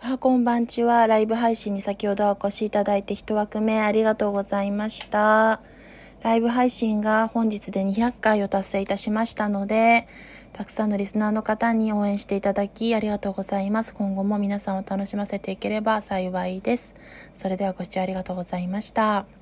[0.00, 1.08] あこんばんちは。
[1.08, 5.60] ライブ配信に先ほどお越しいただいて一枠目ありがとうございました。
[6.22, 10.06] ライブ配信が本日で200回を達成いたしましたので、
[10.52, 13.92] たくさんのリスナーの方に応援していただきありがとうございます。
[13.92, 16.94] 今後も皆さんを楽しませていければ幸いです。
[17.34, 19.37] それではご視聴ありがとうございました。